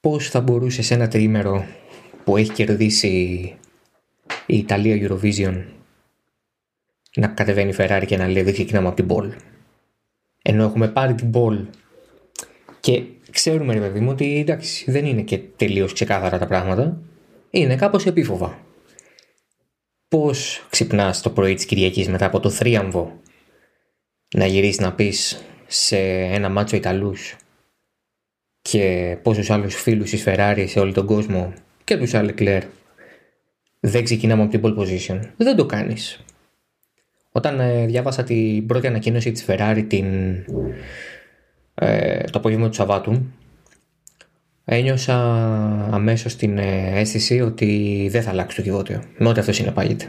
[0.00, 1.66] πώς θα μπορούσε σε ένα τρίμερο
[2.24, 3.08] που έχει κερδίσει
[4.46, 5.64] η Ιταλία Eurovision
[7.16, 9.30] να κατεβαίνει η Ferrari και να λέει δεν ξεκινάμε από την Ball.
[10.42, 11.66] Ενώ έχουμε πάρει την Ball
[12.80, 17.00] και ξέρουμε ρε παιδί μου ότι εντάξει δεν είναι και τελείως ξεκάθαρα τα πράγματα.
[17.50, 18.58] Είναι κάπως επίφοβα.
[20.08, 23.20] Πώς ξυπνάς το πρωί της Κυριακής μετά από το θρίαμβο
[24.34, 27.36] να γυρίσεις να πεις σε ένα μάτσο Ιταλούς
[28.70, 31.52] και πόσους άλλους φίλους της Ferrari σε όλο τον κόσμο
[31.84, 32.62] και τους Αλεκλέρ
[33.80, 35.20] δεν ξεκινάμε από την pole position.
[35.36, 36.24] Δεν το κάνεις.
[37.30, 40.06] Όταν ε, διάβασα την πρώτη ανακοίνωση της Ferrari την,
[41.74, 43.26] ε, το απόγευμα του Σαββάτου
[44.64, 45.16] ένιωσα
[45.90, 50.08] αμέσως την ε, αίσθηση ότι δεν θα αλλάξει το κυβότιο με ό,τι αυτό συνεπάγεται.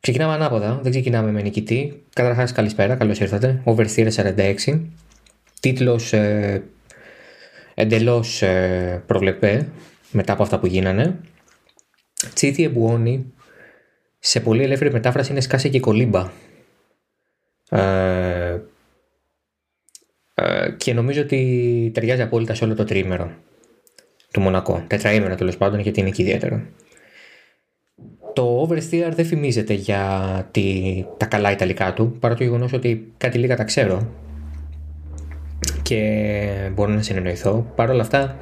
[0.00, 2.02] Ξεκινάμε ανάποδα, δεν ξεκινάμε με νικητή.
[2.12, 3.62] Καταρχάς καλησπέρα, καλώς ήρθατε.
[3.64, 4.80] Oversteer 46.
[5.60, 6.62] Τίτλος ε,
[7.74, 9.68] εντελώς ε, προβλεπέ
[10.10, 11.20] μετά από αυτά που γίνανε.
[12.34, 13.32] Τσίτι Εμπουόνι
[14.18, 16.30] σε πολύ ελεύθερη μετάφραση είναι σκάσε και κολύμπα.
[17.70, 18.60] Ε,
[20.34, 23.30] ε, και νομίζω ότι ταιριάζει απόλυτα σε όλο το τρίμερο
[24.32, 24.84] του Μονακό.
[24.86, 26.62] Τετραήμερο τέλος πάντων γιατί είναι και ιδιαίτερο.
[28.32, 33.38] Το Oversteer δεν φημίζεται για τη, τα καλά Ιταλικά του, παρά το γεγονός ότι κάτι
[33.38, 34.12] λίγα τα ξέρω
[35.84, 37.66] και μπορώ να συνεννοηθώ.
[37.74, 38.36] Παρ' όλα αυτά,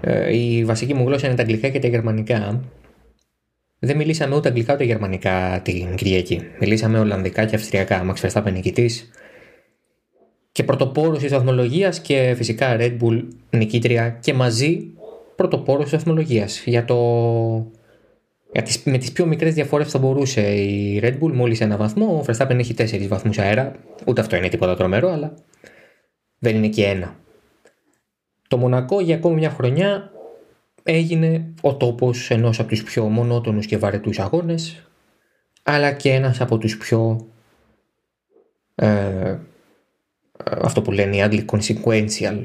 [0.00, 2.60] ε, η βασική μου γλώσσα είναι τα αγγλικά και τα γερμανικά.
[3.78, 6.42] Δεν μιλήσαμε ούτε αγγλικά ούτε γερμανικά την Κυριακή.
[6.60, 8.06] Μιλήσαμε Ολλανδικά και Αυστριακά.
[8.06, 9.10] Max Verstappen νικητής
[10.52, 14.90] και πρωτοπόρος της βαθμολογία και φυσικά Red Bull νικήτρια και μαζί
[15.36, 16.48] πρωτοπόρος της βαθμολογία.
[16.64, 16.96] Για το.
[18.52, 22.06] Για τις, με τις πιο μικρές διαφορές θα μπορούσε η Red Bull, μόλις ένα βαθμό.
[22.06, 23.72] Ο Verstappen έχει 4 βαθμούς αέρα.
[24.06, 25.34] Ούτε αυτό είναι τίποτα τρομερό, αλλά
[26.40, 27.16] δεν είναι και ένα.
[28.48, 30.12] Το Μονακό για ακόμη μια χρονιά
[30.82, 34.86] έγινε ο τόπος ενός από τους πιο μονότονους και βαρετούς αγώνες
[35.62, 37.26] αλλά και ένας από τους πιο
[38.74, 39.38] ε,
[40.44, 42.44] αυτό που λένε οι Άγγλοι consequential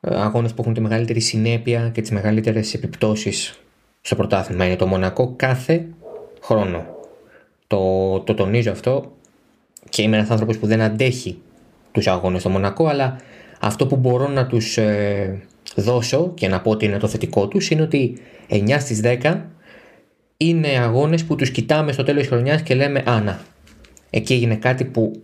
[0.00, 3.60] ε, αγώνες που έχουν τη μεγαλύτερη συνέπεια και τις μεγαλύτερες επιπτώσεις
[4.00, 5.86] στο πρωτάθλημα είναι το Μονακό κάθε
[6.42, 6.86] χρόνο
[7.66, 9.16] το, το τονίζω αυτό
[9.88, 11.40] και είμαι ένας άνθρωπος που δεν αντέχει
[11.96, 13.20] τους αγώνες στο Μονακό αλλά
[13.60, 15.40] αυτό που μπορώ να τους ε,
[15.74, 18.18] δώσω και να πω ότι είναι το θετικό τους είναι ότι
[18.50, 19.40] 9 στις 10
[20.36, 23.40] είναι αγώνες που τους κοιτάμε στο τέλος της χρονιάς και λέμε «Άνα,
[24.10, 25.20] εκεί έγινε κάτι που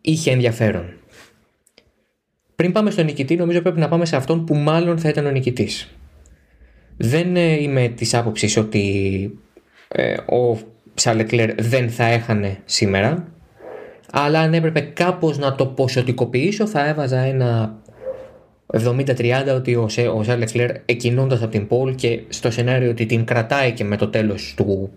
[0.00, 0.92] είχε ενδιαφέρον».
[2.56, 5.30] Πριν πάμε στον νικητή νομίζω πρέπει να πάμε σε αυτόν που μάλλον θα ήταν ο
[5.30, 5.88] νικητής.
[6.96, 9.38] Δεν ε, είμαι της άποψης ότι
[9.88, 10.58] ε, ο
[10.94, 13.32] Ψαλεκλέρ δεν θα έχανε σήμερα
[14.12, 17.78] αλλά αν έπρεπε κάπως να το ποσοτικοποιήσω θα έβαζα ένα
[18.72, 20.42] 70-30 ότι ο, ο Σάρλ
[20.84, 24.90] εκκινώντας από την Πολ και στο σενάριο ότι την κρατάει και με το τέλος του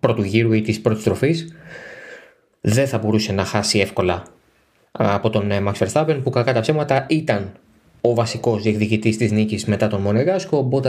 [0.00, 1.54] πρώτου γύρου ή της πρώτης τροφής
[2.60, 4.22] δεν θα μπορούσε να χάσει εύκολα
[4.92, 7.52] από τον ε, Max Verstappen που κακά τα ψέματα ήταν
[8.00, 10.82] ο βασικός διεκδικητής της νίκης μετά τον Μονεγάσκο ο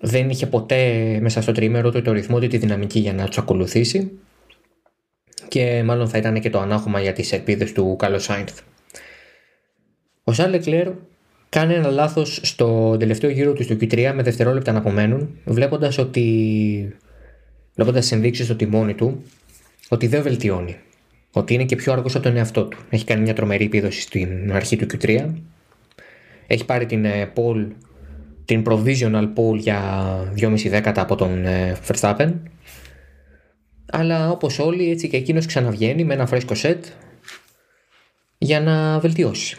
[0.00, 3.38] δεν είχε ποτέ μέσα στο τρίμερο του το ρυθμό του τη δυναμική για να τους
[3.38, 4.18] ακολουθήσει
[5.48, 8.60] και μάλλον θα ήταν και το ανάχωμα για τις ελπίδες του Κάλο Σάινθ.
[10.24, 10.88] Ο Σαν Λεκλέρ
[11.48, 16.96] κάνει ένα λάθος στο τελευταίο γύρο του στο Q3 με δευτερόλεπτα να απομένουν, βλέποντας ότι
[17.74, 19.22] βλέποντας ενδείξεις στο τιμόνι του
[19.88, 20.76] ότι δεν βελτιώνει.
[21.32, 22.78] Ότι είναι και πιο αργός από τον εαυτό του.
[22.90, 25.26] Έχει κάνει μια τρομερή επίδοση στην αρχή του Q3.
[26.46, 27.66] Έχει πάρει την ε, pole,
[28.44, 29.80] την provisional pole για
[30.36, 32.32] 2,5 δέκατα από τον ε, Verstappen
[33.90, 36.84] αλλά όπως όλοι έτσι και εκείνος ξαναβγαίνει με ένα φρέσκο σετ
[38.38, 39.56] για να βελτιώσει.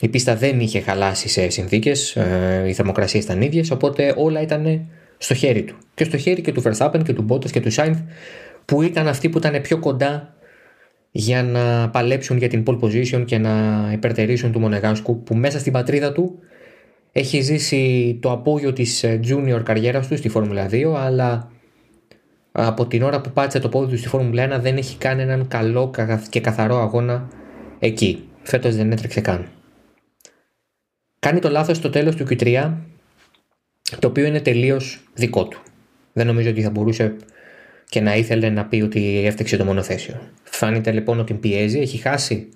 [0.00, 4.88] Η πίστα δεν είχε χαλάσει σε συνθήκες, ε, οι θερμοκρασίες ήταν ίδιες, οπότε όλα ήταν
[5.18, 5.76] στο χέρι του.
[5.94, 8.02] Και στο χέρι και του Verstappen και του Bottas και του Sainz
[8.64, 10.34] που ήταν αυτοί που ήταν πιο κοντά
[11.10, 15.72] για να παλέψουν για την pole position και να υπερτερήσουν του Μονεγάσκου που μέσα στην
[15.72, 16.38] πατρίδα του
[17.12, 21.50] έχει ζήσει το απόγειο της ε, junior καριέρας του στη Φόρμουλα 2 αλλά
[22.52, 25.48] από την ώρα που πάτησε το πόδι του στη Φόρμουλα 1 δεν έχει κάνει έναν
[25.48, 25.90] καλό
[26.30, 27.28] και καθαρό αγώνα
[27.78, 28.28] εκεί.
[28.42, 29.48] Φέτος δεν έτρεξε καν.
[31.18, 32.72] Κάνει το λάθος στο τέλος του Q3
[33.98, 35.60] το οποίο είναι τελείως δικό του.
[36.12, 37.16] Δεν νομίζω ότι θα μπορούσε
[37.88, 40.20] και να ήθελε να πει ότι έφτιαξε το μονοθέσιο.
[40.42, 42.48] Φάνηκε λοιπόν ότι πιέζει, έχει χάσει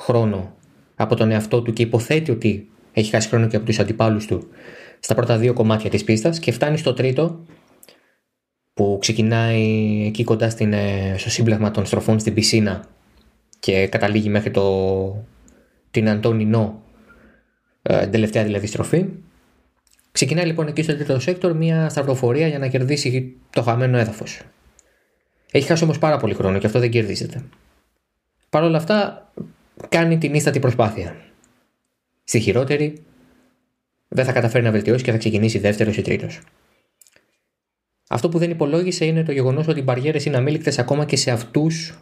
[0.00, 0.56] χρόνο
[0.94, 4.48] από τον εαυτό του και υποθέτει ότι έχει χάσει χρόνο και από τους αντιπάλους του
[5.00, 7.44] στα πρώτα δύο κομμάτια της πίστας και φτάνει στο τρίτο
[8.74, 12.84] που ξεκινάει εκεί κοντά στην, ε, στο σύμπλεγμα των στροφών στην πισίνα
[13.60, 15.24] και καταλήγει μέχρι το
[15.90, 16.82] την Antony Noghes,
[17.82, 19.06] ε, τελευταία δηλαδή στροφή.
[20.12, 24.40] Ξεκινάει λοιπόν εκεί στο τρίτο sector μια σταυροφορία για να κερδίσει το χαμένο έδαφος.
[25.50, 27.44] Έχει χάσει όμως πάρα πολύ χρόνο και αυτό δεν κερδίζεται.
[28.50, 29.30] Παρ' όλα αυτά,
[29.88, 31.16] κάνει την ύστατη προσπάθεια.
[32.24, 33.02] Στη χειρότερη,
[34.08, 36.40] δεν θα καταφέρει να βελτιώσει και θα ξεκινήσει δεύτερος ή τρίτος.
[38.12, 41.30] Αυτό που δεν υπολόγισε είναι το γεγονός ότι οι μπαριέρες είναι αμείλικτες ακόμα και σε
[41.30, 41.98] αυτούς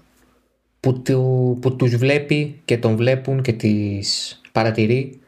[0.81, 5.21] που, του, που τους βλέπει και τον βλέπουν και τις παρατηρεί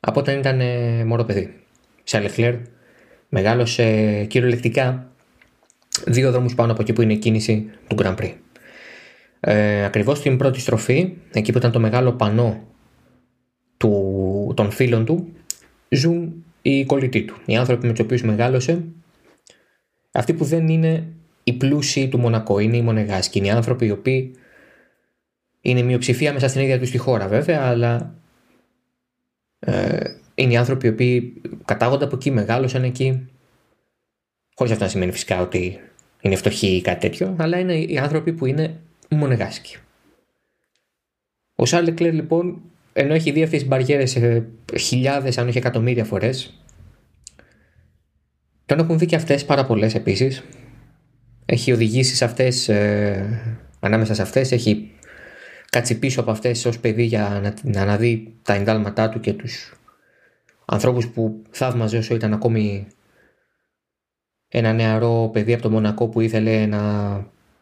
[0.00, 1.54] από όταν ήταν ε, μωρό παιδί.
[2.04, 2.54] Σε Λεκλέρ
[3.28, 5.12] μεγάλωσε κυριολεκτικά
[6.06, 8.32] δύο δρόμους πάνω από εκεί που είναι η κίνηση του Grand Prix.
[9.40, 12.60] Ε, ακριβώς στην πρώτη στροφή, εκεί που ήταν το μεγάλο πανό
[13.76, 15.32] του, των φίλων του,
[15.88, 17.36] ζουν οι κολλητοί του.
[17.44, 18.84] Οι άνθρωποι με τους οποίους μεγάλωσε,
[20.12, 21.06] αυτοί που δεν είναι
[21.44, 23.38] οι πλούσιοι του Μονακό, είναι οι μονεγάσκοι.
[23.38, 24.34] Είναι οι άνθρωποι οι οποίοι
[25.60, 28.14] είναι μειοψηφία μέσα στην ίδια τους τη χώρα βέβαια, αλλά
[29.58, 30.00] ε,
[30.34, 33.28] είναι οι άνθρωποι οι οποίοι κατάγονται από εκεί, μεγάλωσαν εκεί.
[34.54, 35.80] Χωρίς αυτό να σημαίνει φυσικά ότι
[36.20, 39.76] είναι φτωχοί ή κάτι τέτοιο, αλλά είναι οι άνθρωποι που είναι μονεγάσκοι.
[41.54, 42.62] Ο Σάρλ Κλέρ λοιπόν,
[42.92, 44.04] ενώ έχει δει αυτέ τι μπαριέρε
[44.78, 46.60] χιλιάδες, αν όχι εκατομμύρια φορές,
[48.70, 50.42] τον έχουν δει και αυτές πάρα πολλές επίσης.
[51.46, 54.90] Έχει οδηγήσει σε αυτές, ε, ανάμεσα σε αυτές, έχει
[55.70, 59.74] κάτσει πίσω από αυτές ως παιδί για να, να αναδεί τα εντάλματά του και τους
[60.64, 62.86] ανθρώπους που θαύμαζε όσο ήταν ακόμη
[64.48, 66.80] ένα νεαρό παιδί από το Μονακό που ήθελε να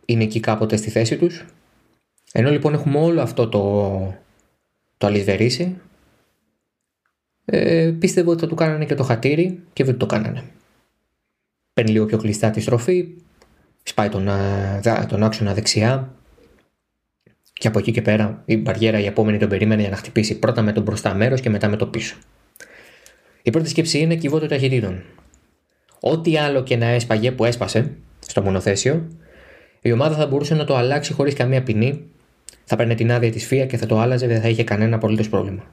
[0.05, 1.45] είναι εκεί κάποτε στη θέση τους.
[2.33, 3.61] Ενώ λοιπόν έχουμε όλο αυτό το,
[4.99, 5.81] το αλυσβερίσι,
[7.45, 10.45] ε, πίστευε ότι θα του κάνανε και το χατήρι και δεν το κάνανε.
[11.79, 13.09] Παίρνει λίγο πιο κλειστά τη στροφή,
[13.83, 14.29] σπάει τον,
[15.09, 16.15] τον άξονα δεξιά,
[17.53, 20.63] και από εκεί και πέρα η μπαριέρα η επόμενη τον περίμενε για να χτυπήσει πρώτα
[20.63, 22.17] με το μπροστά μέρος και μετά με το πίσω.
[23.43, 25.03] Η πρώτη σκέψη είναι κυβότιο ταχυτήτων.
[26.01, 27.93] Ό,τι άλλο και να έσπαγε που έσπασε
[28.27, 29.09] στο μονοθέσιο,
[29.81, 32.05] η ομάδα θα μπορούσε να το αλλάξει χωρίς καμία ποινή,
[32.65, 35.29] θα παίρνει την άδεια της FIA και θα το άλλαζε, δεν θα είχε κανένα απολύτως
[35.29, 35.65] πρόβλημα.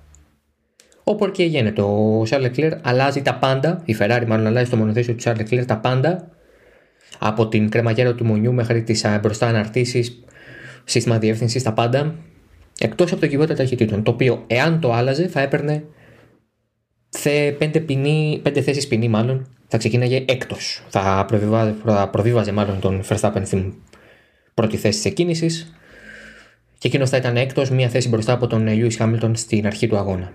[1.08, 5.14] Όπω και γίνεται, ο Σαρλ Λεκλέρ αλλάζει τα πάντα, η Ferrari μάλλον αλλάζει το μονοθέσιο
[5.14, 6.30] του Σαρλ Λεκλέρ τα πάντα,
[7.20, 10.24] από την κρεμαγιέρα του τιμονιού μέχρι τις μπροστά αναρτήσεις,
[10.84, 12.16] σύστημα διεύθυνσης, τα πάντα,
[12.80, 14.04] εκτός από το κιβώτιο ταχυτήτων.
[14.04, 15.84] Το οποίο, εάν το άλλαζε, θα έπαιρνε
[17.58, 20.84] πέντε, ποινή, πέντε θέσεις ποινή, μάλλον, θα ξεκίναγε έκτος.
[20.90, 21.28] Θα,
[21.86, 23.74] θα προβίβαζε μάλλον τον Verstappen στην
[24.54, 25.76] πρώτη θέση της εκκίνησης
[26.78, 29.98] και εκείνος θα ήταν έκτος, μία θέση μπροστά από τον Lewis Hamilton στην αρχή του
[29.98, 30.32] αγώνα.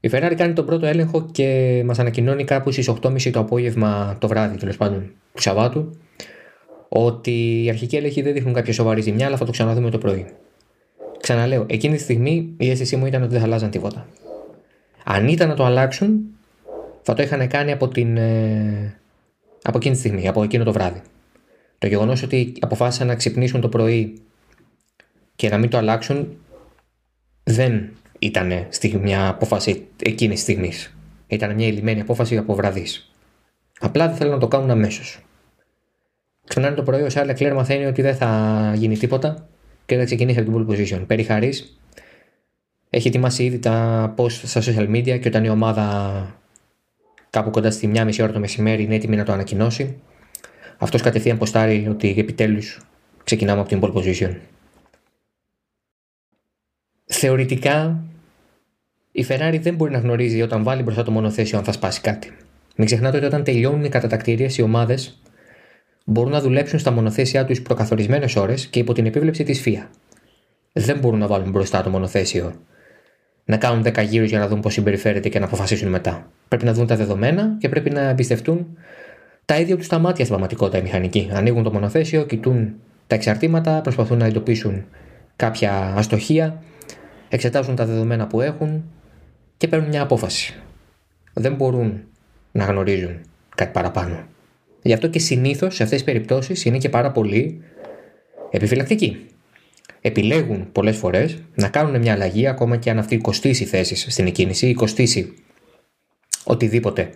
[0.00, 4.28] Η Ferrari κάνει τον πρώτο έλεγχο και μας ανακοινώνει κάπου στις 8.30 το απόγευμα το
[4.28, 5.96] βράδυ, τέλος πάντων, του Σαββάτου,
[6.88, 10.26] ότι οι αρχικοί έλεγχοι δεν δείχνουν κάποια σοβαρή ζημιά, αλλά θα το ξαναδούμε το πρωί.
[11.20, 14.06] Ξαναλέω, εκείνη τη στιγμή η αίσθησή μου ήταν ότι δεν θα αλλάζαν τίποτα.
[15.04, 16.20] Αν ήταν να το αλλάξουν,
[17.02, 19.00] θα το είχαν κάνει από, την, ε,
[19.62, 21.02] από εκείνη τη στιγμή, από εκείνο το βράδυ.
[21.78, 24.20] Το γεγονός ότι αποφάσισαν να ξυπνήσουν το πρωί
[25.36, 26.36] και να μην το αλλάξουν
[27.44, 28.66] δεν ήταν
[29.00, 30.96] μια απόφαση εκείνης τη στιγμής.
[31.26, 32.86] Ήταν μια ηλυμένη απόφαση από βραδύ.
[33.80, 35.20] Απλά δεν θέλουν να το κάνουν αμέσως.
[36.48, 39.48] Ξυπνάνε το πρωί, ο Σάρλ Εκλέρ μαθαίνει ότι δεν θα γίνει τίποτα
[39.86, 41.04] και δεν ξεκινήσει από την pole position.
[41.06, 41.52] Περιχαρή
[42.90, 46.40] έχει ετοιμάσει ήδη τα post στα social media και όταν η ομάδα
[47.30, 49.96] κάπου κοντά στη μία μισή ώρα το μεσημέρι είναι έτοιμη να το ανακοινώσει,
[50.78, 52.80] αυτός κατευθείαν ποστάρει ότι επιτέλους
[53.24, 54.36] ξεκινάμε από την pole position.
[57.04, 58.04] Θεωρητικά,
[59.16, 62.32] η Ferrari δεν μπορεί να γνωρίζει όταν βάλει μπροστά το μονοθέσιο αν θα σπάσει κάτι.
[62.76, 65.20] Μην ξεχνάτε ότι όταν τελειώνουν οι κατατακτήριε, οι ομάδες
[66.04, 69.86] μπορούν να δουλέψουν στα μονοθέσια τους προκαθορισμένες ώρες και υπό την επίβλεψη της FIA.
[70.72, 72.54] Δεν μπορούν να βάλουν μπροστά το μονοθέσιο
[73.44, 76.30] να κάνουν 10 γύρους για να δουν πώς συμπεριφέρεται και να αποφασίσουν μετά.
[76.48, 78.66] Πρέπει να δουν τα δεδομένα και πρέπει να εμπιστευτούν
[79.44, 81.30] τα ίδια τους τα μάτια στην πραγματικότητα οι μηχανικοί.
[81.32, 82.74] Ανοίγουν το μονοθέσιο, κοιτούν
[83.06, 84.84] τα εξαρτήματα, προσπαθούν να εντοπίσουν
[85.36, 86.62] κάποια αστοχία,
[87.28, 88.84] εξετάζουν τα δεδομένα που έχουν
[89.56, 90.54] και παίρνουν μια απόφαση.
[91.32, 92.04] Δεν μπορούν
[92.52, 93.20] να γνωρίζουν
[93.54, 94.26] κάτι παραπάνω.
[94.82, 97.62] Γι' αυτό και συνήθως σε αυτές τις περιπτώσεις είναι και πάρα πολύ
[98.50, 99.26] επιφυλακτικοί.
[100.00, 104.68] Επιλέγουν πολλές φορές να κάνουν μια αλλαγή, ακόμα και αν αυτή κοστίσει θέσεις στην εκκίνηση
[104.68, 105.34] ή κοστίσει
[106.44, 107.10] οτιδήποτε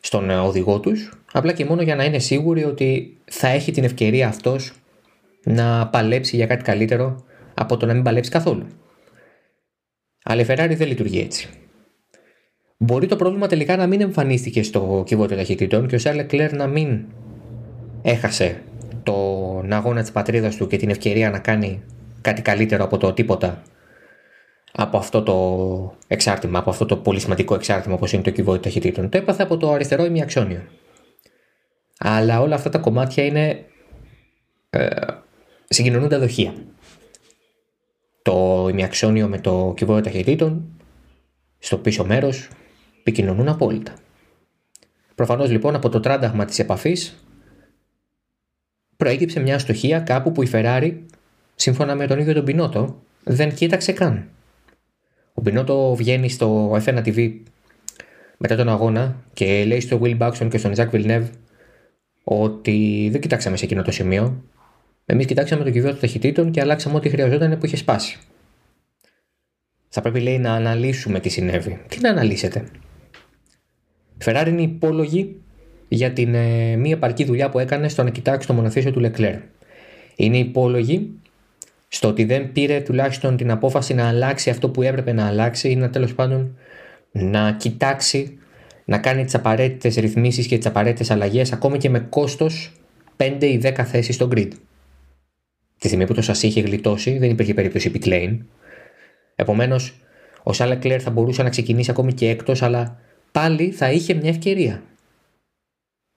[0.00, 4.28] στον οδηγό τους, απλά και μόνο για να είναι σίγουροι ότι θα έχει την ευκαιρία
[4.28, 4.72] αυτός
[5.44, 8.66] να παλέψει για κάτι καλύτερο από το να μην παλέψει καθόλου.
[10.26, 11.48] Αλλά η Ferrari δεν λειτουργεί έτσι.
[12.76, 16.66] Μπορεί το πρόβλημα τελικά να μην εμφανίστηκε στο κυβότιο ταχυτήτων και ο Σάρλ Κλέρ να
[16.66, 17.04] μην
[18.02, 18.62] έχασε
[19.02, 21.82] τον αγώνα της πατρίδας του και την ευκαιρία να κάνει
[22.20, 23.62] κάτι καλύτερο από το τίποτα
[24.76, 29.08] από αυτό το εξάρτημα, από αυτό το πολύ σημαντικό εξάρτημα όπως είναι το κυβότιο ταχυτήτων.
[29.08, 30.62] Το έπαθα από το αριστερό ημιαξόνιο.
[31.98, 33.64] Αλλά όλα αυτά τα κομμάτια είναι
[34.70, 34.88] ε,
[35.68, 36.54] συγκοινωνούντα δοχεία.
[38.24, 40.64] Το ημιαξόνιο με το κυβότιο ταχυτήτων
[41.58, 42.48] στο πίσω μέρος
[42.98, 43.94] επικοινωνούν απόλυτα.
[45.14, 47.24] Προφανώς λοιπόν από το τράνταγμα της επαφής
[48.96, 50.98] προέκυψε μια αστοχία κάπου που η Ferrari,
[51.54, 54.28] σύμφωνα με τον ίδιο τον Πινότο, δεν κοίταξε καν.
[55.34, 57.32] Ο Πινότο βγαίνει στο F1 TV
[58.36, 61.28] μετά τον αγώνα και λέει στο Will Buxton και στον Jack Villeneuve
[62.24, 64.42] ότι δεν κοιτάξαμε σε εκείνο το σημείο.
[65.06, 68.18] Εμείς κοιτάξαμε το κυβείο των ταχυτήτων και αλλάξαμε ό,τι χρειαζόταν που είχε σπάσει.
[69.88, 71.80] Θα πρέπει λέει να αναλύσουμε τι συνέβη.
[71.88, 72.64] Τι να αναλύσετε;
[74.18, 75.40] Η Ferrari είναι υπόλογη
[75.88, 79.40] για την ε, μη επαρκή δουλειά που έκανε στο να κοιτάξει το μονοθέσιο του Leclerc.
[80.16, 81.10] Είναι υπόλογη
[81.88, 85.76] στο ότι δεν πήρε τουλάχιστον την απόφαση να αλλάξει αυτό που έπρεπε να αλλάξει ή
[85.76, 86.56] να τέλος πάντων
[87.12, 88.38] να κοιτάξει
[88.84, 92.72] να κάνει τις απαραίτητες ρυθμίσεις και τις απαραίτητες αλλαγές ακόμη και με κόστος
[93.16, 94.48] 5 ή 10 θέσεις στο grid.
[95.84, 98.38] Τη στιγμή που το σας είχε γλιτώσει δεν υπήρχε περίπτωση pit lane.
[99.34, 99.94] Επομένως,
[100.42, 103.00] ο Σάλα Κλέρ θα μπορούσε να ξεκινήσει ακόμη και έκτος αλλά
[103.32, 104.82] πάλι θα είχε μια ευκαιρία.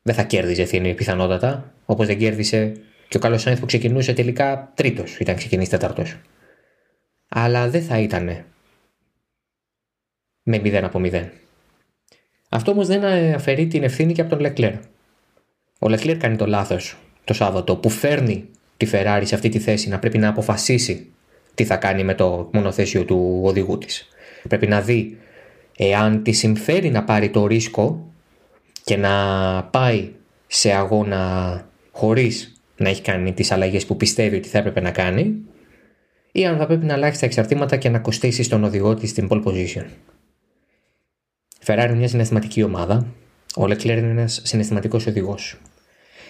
[0.01, 2.71] Δεν θα κέρδιζε Εθνή πιθανότατα, όπως δεν κέρδισε
[3.07, 6.03] και ο Καλό Σάινθ που ξεκινούσε τελικά τρίτος, ήταν ξεκινήσει τέταρτο.
[7.29, 8.25] Αλλά δεν θα ήταν
[10.43, 11.29] με 0 από 0.
[12.50, 14.74] Αυτό όμως δεν αφαιρεί την ευθύνη και από τον Λεκλέρ.
[15.79, 19.89] Ο Λεκλέρ κάνει το λάθος το Σάββατο που φέρνει τη Ferrari σε αυτή τη θέση
[19.89, 21.07] να πρέπει να αποφασίσει
[21.55, 24.07] τι θα κάνει με το μονοθέσιο του οδηγού της.
[24.48, 25.17] Πρέπει να δει
[25.77, 28.12] εάν τη συμφέρει να πάρει το ρίσκο
[28.84, 29.13] και να
[29.63, 30.10] πάει
[30.48, 35.36] σε αγώνα χωρίς να έχει κάνει τις αλλαγές που πιστεύει ότι θα έπρεπε να κάνει
[36.31, 39.27] ή αν θα πρέπει να αλλάξει τα εξαρτήματα και να κοστίσει στον οδηγό της στην
[39.31, 39.86] pole position.
[41.65, 43.07] Ferrari είναι μια συναισθηματική ομάδα,
[43.55, 45.57] ο Leclerc είναι ένας συναισθηματικός οδηγός.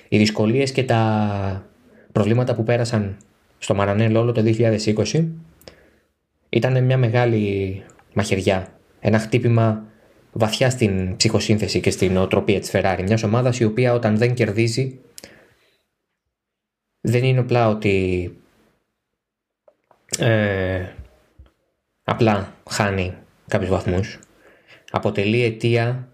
[0.09, 1.69] Οι δυσκολίες και τα
[2.17, 3.17] προβλήματα που πέρασαν
[3.57, 5.25] στο Μαρανέλ όλο το 2020
[6.49, 7.83] ήταν μια μεγάλη
[8.13, 9.83] μαχαιριά, ένα χτύπημα
[10.31, 13.03] βαθιά στην ψυχοσύνθεση και στην οτροπία της Ferrari.
[13.05, 14.99] Μιας ομάδας η οποία όταν δεν κερδίζει
[17.01, 18.37] δεν είναι απλά ότι
[20.17, 20.85] ε,
[22.03, 23.13] απλά χάνει
[23.47, 24.19] κάποιους βαθμούς.
[24.91, 26.07] Αποτελεί αιτία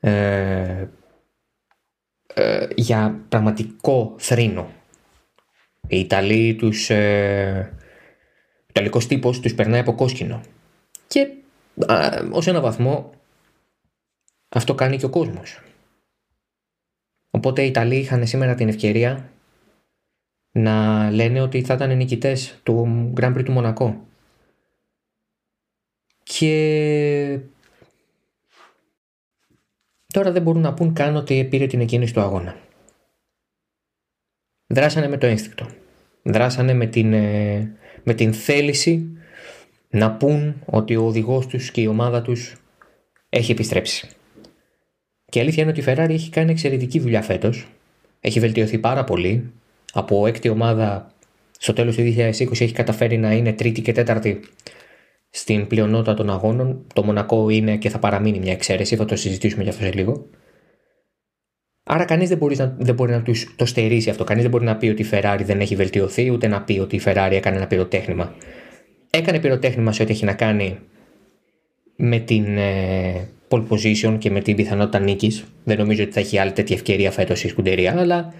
[0.00, 0.86] ε,
[2.38, 4.70] ε, για πραγματικό θρήνο.
[5.88, 6.90] Οι Ιταλοί τους...
[6.90, 7.72] Ε,
[8.60, 10.40] ο Ιταλικός τύπος τους περνάει από κόσκινο.
[11.06, 11.28] Και
[12.30, 13.10] ως ένα βαθμό
[14.48, 15.62] αυτό κάνει και ο κόσμος.
[17.30, 19.30] Οπότε οι Ιταλοί είχαν σήμερα την ευκαιρία
[20.52, 24.06] να λένε ότι θα ήταν νικητές του Grand Prix του Μονακό.
[26.22, 27.40] Και
[30.12, 32.56] τώρα δεν μπορούν να πούν καν ότι πήρε την εκκίνηση του αγώνα.
[34.66, 35.66] Δράσανε με το ένστικτο.
[36.22, 37.72] Δράσανε με την, ε,
[38.02, 39.18] με την θέληση
[39.90, 42.56] να πούν ότι ο οδηγός τους και η ομάδα τους
[43.28, 44.08] έχει επιστρέψει.
[45.28, 47.68] Και η αλήθεια είναι ότι η Ferrari έχει κάνει εξαιρετική δουλειά φέτος.
[48.20, 49.52] Έχει βελτιωθεί πάρα πολύ.
[49.92, 51.12] Από έκτη ομάδα
[51.58, 54.40] στο τέλος του 2020 έχει καταφέρει να είναι τρίτη και τέταρτη
[55.30, 56.86] στην πλειονότητα των αγώνων.
[56.94, 60.26] Το Μονακό είναι και θα παραμείνει μια εξαίρεση, θα το συζητήσουμε για αυτό σε λίγο.
[61.90, 64.24] Άρα κανείς δεν μπορείς να, δεν μπορεί να τους το στερήσει αυτό.
[64.24, 66.96] Κανείς δεν μπορεί να πει ότι η Ferrari δεν έχει βελτιωθεί, ούτε να πει ότι
[66.96, 68.34] η Ferrari έκανε ένα πυροτέχνημα
[69.10, 70.78] έκανε πυροτέχνημα σε ό,τι έχει να κάνει
[71.96, 75.44] με την ε, pole position και με την πιθανότητα νίκης.
[75.64, 78.32] Δεν νομίζω ότι θα έχει άλλη τέτοια ευκαιρία φέτος η σκουντερία, αλλά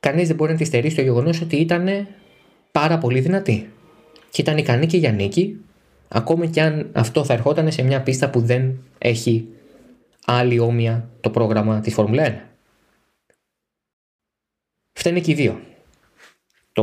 [0.00, 2.06] κανείς δεν μπορεί να τη στερήσει το γεγονός ότι ήταν
[2.72, 3.68] πάρα πολύ δυνατή.
[4.30, 5.60] Και ήταν ικανή και για νίκη,
[6.14, 9.48] ακόμη και αν αυτό θα ερχόταν σε μια πίστα που δεν έχει
[10.24, 12.34] άλλη όμοια το πρόγραμμα της Φόρμουλα 1.
[14.92, 15.60] Φταίνε και οι δύο.
[16.72, 16.82] Το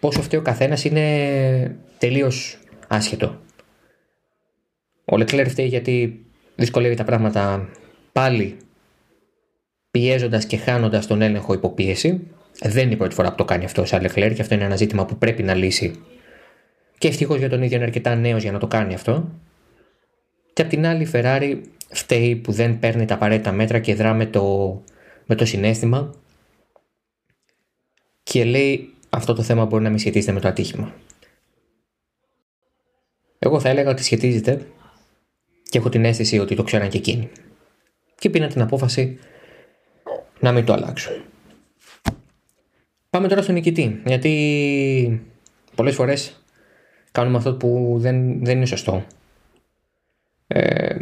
[0.00, 3.40] πόσο φταίει ο καθένας είναι τελείως άσχετο.
[5.04, 6.24] Ο Λεκλέρ φταίει γιατί
[6.56, 7.68] δυσκολεύει τα πράγματα
[8.12, 8.56] πάλι
[9.90, 12.26] πιέζοντας και χάνοντας τον έλεγχο υποπίεση.
[12.60, 14.76] Δεν είναι η πρώτη φορά που το κάνει αυτό ο Λεκλέρ και αυτό είναι ένα
[14.76, 16.00] ζήτημα που πρέπει να λύσει.
[17.02, 19.30] Και ευτυχώς για τον ίδιο είναι αρκετά νέος για να το κάνει αυτό.
[20.52, 24.14] Και απ' την άλλη η Ferrari φταίει που δεν παίρνει τα απαραίτητα μέτρα και δρά
[24.14, 24.82] με το,
[25.26, 26.14] με το συνέστημα
[28.22, 30.94] και λέει αυτό το θέμα μπορεί να μην σχετίζεται με το ατύχημα.
[33.38, 34.66] Εγώ θα έλεγα ότι σχετίζεται
[35.70, 37.30] και έχω την αίσθηση ότι το ξέραν και εκείνοι.
[38.18, 39.18] Και πήραν την απόφαση
[40.40, 41.24] να μην το αλλάξουν.
[43.10, 45.22] Πάμε τώρα στον νικητή, γιατί
[45.74, 46.36] πολλές φορές
[47.12, 49.04] κάνουμε αυτό που δεν, δεν είναι σωστό.
[50.46, 50.96] Ε,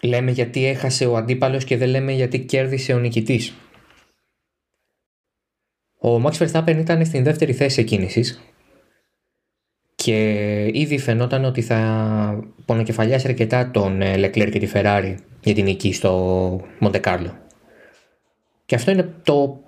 [0.00, 3.54] λέμε γιατί έχασε ο αντίπαλος και δεν λέμε γιατί κέρδισε ο νικητής.
[6.00, 8.40] Ο Max Verstappen ήταν στην δεύτερη θέση εκκίνησης
[9.94, 15.64] και ήδη φαινόταν ότι θα πονοκεφαλιάσει αρκετά τον ε, Leclerc και τη Ferrari για την
[15.64, 17.30] νική στο Monte Carlo.
[18.66, 19.60] Και αυτό είναι το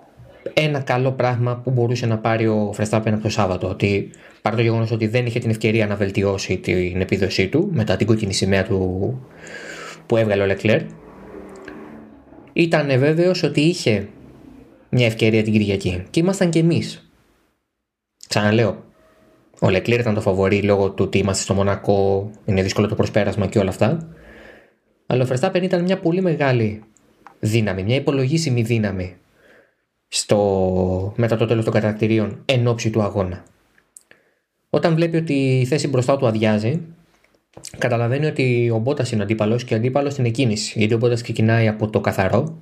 [0.55, 3.69] ένα καλό πράγμα που μπορούσε να πάρει ο Verstappen από το Σάββατο.
[3.69, 4.11] Ότι
[4.43, 8.07] παρά το γεγονός ότι δεν είχε την ευκαιρία να βελτιώσει την επίδοσή του μετά την
[8.07, 9.29] κόκκινη σημαία του
[10.07, 10.87] που έβγαλε ο Leclerc,
[12.53, 14.09] ήταν βέβαιος ότι είχε
[14.89, 16.03] μια ευκαιρία την Κυριακή.
[16.11, 17.11] Και ήμασταν κι εμείς.
[18.29, 18.85] Ξαναλέω,
[19.61, 23.47] ο Leclerc ήταν το φαβορή λόγω του ότι είμαστε στο Μονακό, είναι δύσκολο το προσπέρασμα
[23.47, 24.09] και όλα αυτά.
[25.07, 26.83] Αλλά ο Verstappen ήταν μια πολύ μεγάλη
[27.41, 29.17] δύναμη, μια υπολογίσιμη δύναμη
[30.09, 33.45] στο, μετά το τέλος των κατακτηρίων εν ώψη του αγώνα.
[34.71, 36.81] Όταν βλέπει ότι η θέση μπροστά του αδειάζει,
[37.79, 40.79] καταλαβαίνει ότι ο Μπότας είναι αντίπαλος και ο αντίπαλος στην εκκίνηση.
[40.79, 42.59] Γιατί ο Μπότας ξεκινάει από το καθαρό,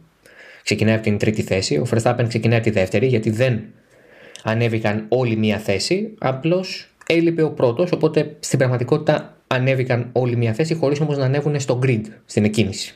[0.63, 3.61] ξεκινάει από την τρίτη θέση, ο Verstappen ξεκινάει από τη δεύτερη, γιατί δεν
[4.43, 10.75] ανέβηκαν όλοι μία θέση, απλώς έλειπε ο πρώτος, οπότε στην πραγματικότητα ανέβηκαν όλοι μία θέση,
[10.75, 12.95] χωρίς όμως να ανέβουν στο grid, στην εκκίνηση.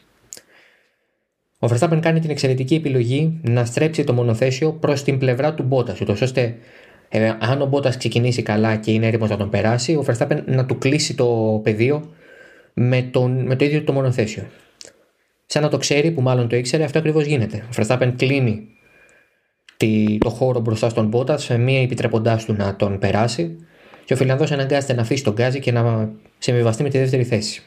[1.58, 5.96] Ο Verstappen κάνει την εξαιρετική επιλογή να στρέψει το μονοθέσιο προς την πλευρά του Μπότα,
[6.02, 6.56] ούτως ώστε
[7.14, 10.66] ε, αν ο Μπότας ξεκινήσει καλά και είναι έτοιμος να τον περάσει, ο Verstappen να
[10.66, 12.10] του κλείσει το πεδίο
[12.72, 14.46] με, τον, με το ίδιο το μονοθέσιο.
[15.46, 17.56] Σαν να το ξέρει, που μάλλον το ήξερε, αυτό ακριβώς γίνεται.
[17.56, 18.68] Ο Verstappen κλείνει
[19.76, 23.56] τη, το χώρο μπροστά στον Μπότα, σε μία επιτρέποντάς του να τον περάσει,
[24.04, 27.62] και ο Φιλανδός αναγκάζεται να αφήσει τον γκάζι και να συμβιβαστεί με τη δεύτερη θέση.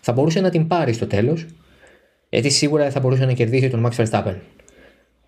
[0.00, 1.46] Θα μπορούσε να την πάρει στο τέλος,
[2.28, 4.34] γιατί σίγουρα δεν θα μπορούσε να κερδίσει τον Max Verstappen.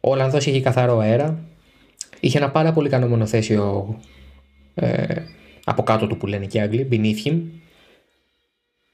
[0.00, 1.38] Ο Ολλανδός είχε καθαρό αέρα,
[2.22, 3.98] είχε ένα πάρα πολύ καλό μονοθέσιο
[4.74, 5.22] ε,
[5.64, 7.40] από κάτω του που λένε και οι Άγγλοι, beneath him.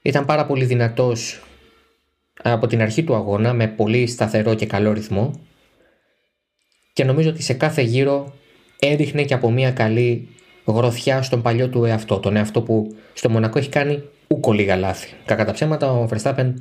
[0.01, 1.43] Ήταν πάρα πολύ δυνατός
[2.43, 5.39] από την αρχή του αγώνα με πολύ σταθερό και καλό ρυθμό
[6.93, 8.33] και νομίζω ότι σε κάθε γύρο
[8.79, 10.27] έδειχνε και από μια καλή
[10.65, 15.13] γροθιά στον παλιό του εαυτό, τον εαυτό που στο Μονακό έχει κάνει ούκο λίγα λάθη.
[15.25, 16.53] Κακά τα ψέματα, ο Verstappen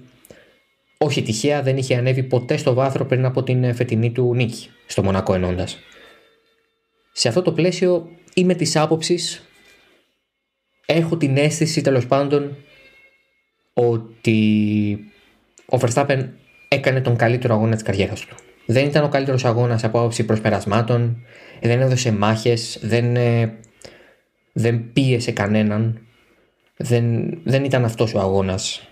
[0.98, 5.02] όχι τυχαία δεν είχε ανέβει ποτέ στο βάθρο πριν από την φετινή του νίκη, στο
[5.02, 5.66] Μονακό ενώντα.
[7.18, 9.48] Σε αυτό το πλαίσιο είμαι της άποψης,
[10.86, 12.56] έχω την αίσθηση τέλος πάντων
[13.72, 14.98] ότι
[15.66, 16.28] ο Verstappen
[16.68, 18.36] έκανε τον καλύτερο αγώνα της καριέρας του.
[18.66, 21.24] Δεν ήταν ο καλύτερος αγώνας από άποψη προσπερασμάτων,
[21.62, 23.58] δεν έδωσε μάχες, δεν, ε,
[24.52, 26.00] δεν πίεσε κανέναν,
[26.76, 28.88] δεν, δεν ήταν αυτός ο αγώνας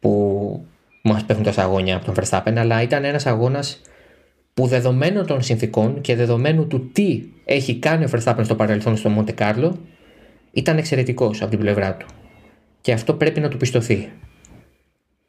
[0.00, 0.66] που
[1.02, 3.80] μας πέφτουν τόσα αγώνια από τον Verstappen, αλλά ήταν ένας αγώνας
[4.54, 9.10] που δεδομένων των συνθήκων και δεδομένου του τι έχει κάνει ο Verstappen στο παρελθόν στο
[9.18, 9.72] Monte Carlo,
[10.52, 12.06] ήταν εξαιρετικός από την πλευρά του.
[12.80, 14.08] Και αυτό πρέπει να του πιστωθεί.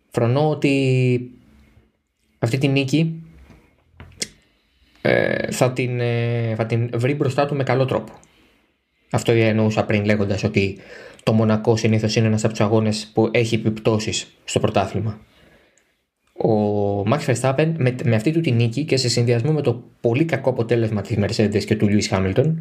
[0.09, 1.31] Φρονώ ότι
[2.39, 3.23] αυτή τη νίκη
[5.01, 8.13] ε, θα, την, ε, θα την βρει μπροστά του με καλό τρόπο.
[9.11, 10.77] Αυτό εννοούσα πριν λέγοντας ότι
[11.23, 15.19] το Μονακό συνήθως είναι ένας από τους αγώνες που έχει επιπτώσεις στο πρωτάθλημα
[16.43, 20.25] ο Max Verstappen με, με αυτή του τη νίκη και σε συνδυασμό με το πολύ
[20.25, 22.53] κακό αποτέλεσμα της Mercedes και του Lewis Hamilton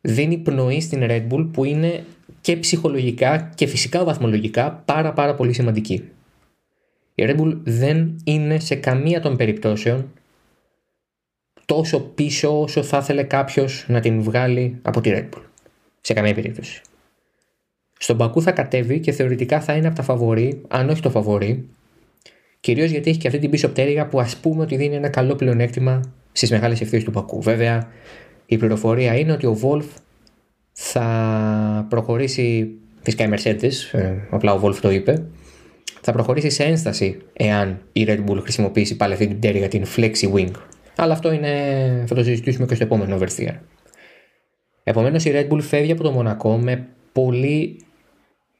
[0.00, 2.04] δίνει πνοή στην Red Bull που είναι
[2.40, 6.08] και ψυχολογικά και φυσικά βαθμολογικά πάρα πάρα πολύ σημαντική.
[7.14, 10.12] Η Red Bull δεν είναι σε καμία των περιπτώσεων
[11.66, 15.42] τόσο πίσω όσο θα ήθελε κάποιος να την βγάλει από τη Red Bull.
[16.00, 16.82] Σε καμία περίπτωση.
[17.98, 21.68] Στον Πακού θα κατέβει και θεωρητικά θα είναι από τα φαβορή, αν όχι το φαβορή,
[22.68, 25.34] Κυρίως γιατί έχει και αυτή την πίσω πτέρυγα που ας πούμε ότι δίνει ένα καλό
[25.34, 26.00] πλεονέκτημα
[26.32, 27.42] στις μεγάλες ευθύνε του Πακού.
[27.42, 27.88] Βέβαια,
[28.46, 29.86] η πληροφορία είναι ότι ο Βολφ
[30.72, 32.70] θα προχωρήσει.
[33.02, 35.26] Φυσικά η Mercedes, ε, απλά ο Βολφ το είπε,
[36.00, 40.32] θα προχωρήσει σε ένσταση εάν η Red Bull χρησιμοποιήσει πάλι αυτή την πτέρυγα, την Flexi
[40.34, 40.52] Wing.
[40.96, 41.52] Αλλά αυτό είναι,
[42.06, 43.54] θα το συζητήσουμε και στο επόμενο Oversteer.
[44.82, 47.80] Επομένως, η Red Bull φεύγει από το Μονακό με πολύ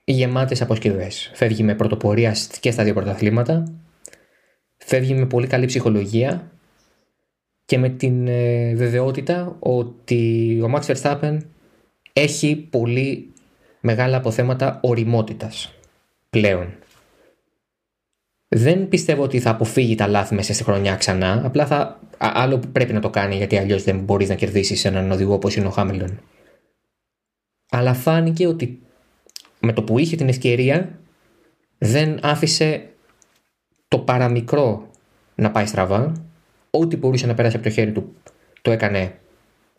[0.05, 1.31] γεμάτες αποσκευές.
[1.35, 3.73] Φεύγει με πρωτοπορία και στα δύο πρωταθλήματα
[4.89, 6.51] φεύγει με πολύ καλή ψυχολογία
[7.65, 11.39] και με την ε, βεβαιότητα ότι ο Max Verstappen
[12.13, 13.33] έχει πολύ
[13.81, 15.75] μεγάλα αποθέματα οριμότητας
[16.31, 16.75] πλέον.
[18.49, 22.69] Δεν πιστεύω ότι θα αποφύγει τα λάθη μέσα στη χρονιά ξανά, απλά θα, άλλο που
[22.69, 25.71] πρέπει να το κάνει γιατί αλλιώς δεν μπορείς να κερδίσεις έναν οδηγό όπως είναι ο
[25.71, 26.21] Χάμιλτον.
[27.71, 28.81] Αλλά φάνηκε ότι
[29.61, 30.99] με το που είχε την ευκαιρία
[31.79, 32.89] δεν άφησε
[33.89, 34.91] το παραμικρό
[35.35, 36.13] να πάει στραβά.
[36.71, 38.15] Ό,τι μπορούσε να περάσει από το χέρι του
[38.63, 39.19] το έκανε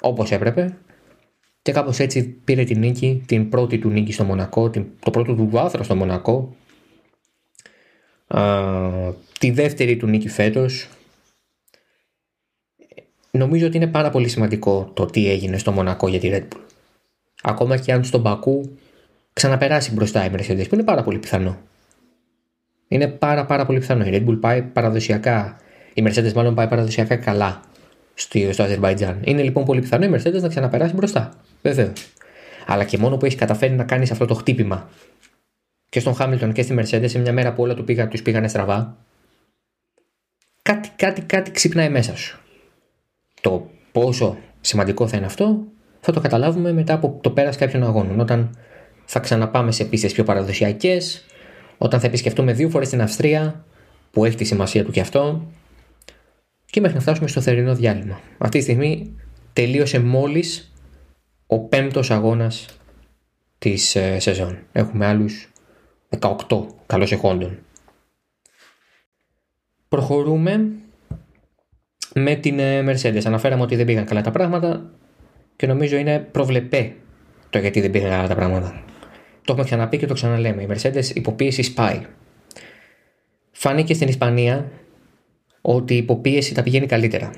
[0.02, 0.78] όπως έπρεπε
[1.62, 5.36] Και κάπως έτσι πήρε την νίκη, την πρώτη του νίκη στο Μονακό, την, το πρώτο
[5.36, 6.56] του βάθρο στο Μονακό.
[8.28, 10.90] Α, τη δεύτερη του νίκη φέτος.
[13.32, 16.62] Νομίζω ότι είναι πάρα πολύ σημαντικό το τι έγινε στο Μονακό για τη Red Bull.
[17.42, 18.78] Ακόμα και αν στον Μπακού
[19.34, 21.58] ξαναπεράσει μπροστά η Mercedes, που είναι πάρα πολύ πιθανό.
[22.92, 24.06] Είναι πάρα πάρα πολύ πιθανό.
[24.06, 25.58] Η Red Bull πάει παραδοσιακά,
[25.94, 27.62] η Mercedes μάλλον πάει παραδοσιακά καλά
[28.14, 29.20] στο, στο Αζερβαϊτζάν.
[29.24, 31.32] Είναι λοιπόν πολύ πιθανό η Mercedes να ξαναπεράσει μπροστά.
[31.62, 32.14] Βεβαίως.
[32.66, 34.90] Αλλά και μόνο που έχει καταφέρει να κάνει αυτό το χτύπημα
[35.90, 38.48] και στον Χάμιλτον και στη Mercedes σε μια μέρα που όλα του πήγα, τους πήγανε
[38.48, 38.98] στραβά,
[40.62, 42.40] κάτι, κάτι, κάτι ξυπνάει μέσα σου.
[43.42, 45.66] Το πόσο σημαντικό θα είναι αυτό
[46.00, 48.20] θα το καταλάβουμε μετά από το πέρας κάποιων αγώνων.
[48.20, 48.58] Όταν
[49.06, 51.26] θα ξαναπάμε σε πίστες πιο παραδοσιακές,
[51.82, 53.66] όταν θα επισκεφτούμε δύο φορές την Αυστρία,
[54.12, 55.52] που έχει τη σημασία του και αυτό,
[56.66, 58.20] και μέχρι να φτάσουμε στο θερινό διάλειμμα.
[58.38, 59.16] Αυτή τη στιγμή
[59.54, 60.74] τελείωσε μόλις
[61.48, 62.66] ο πέμπτος αγώνας
[63.58, 64.60] της ε, σεζόν.
[64.72, 65.52] Έχουμε άλλους
[66.20, 67.58] 18 καλώς εχόντων.
[69.88, 70.70] Προχωρούμε
[72.14, 73.22] με την ε, Mercedes.
[73.26, 74.92] Αναφέραμε ότι δεν πήγαν καλά τα πράγματα
[75.56, 76.96] και νομίζω είναι προβλεπέ
[77.50, 78.84] το γιατί δεν πήγαν καλά τα πράγματα.
[79.50, 80.62] Το έχουμε ξαναπεί και το ξαναλέμε.
[80.62, 82.02] Η Mercedes υποπίεση σπάει.
[83.52, 84.72] Φάνηκε στην Ισπανία
[85.62, 87.32] ότι η υποπίεση τα πηγαίνει καλύτερα.